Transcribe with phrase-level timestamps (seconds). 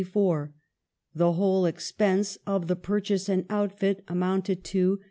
[1.13, 4.97] The whole expense of the pur chase and outfit amounted to.